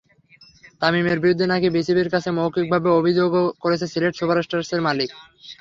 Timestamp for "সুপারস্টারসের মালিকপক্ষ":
4.19-5.25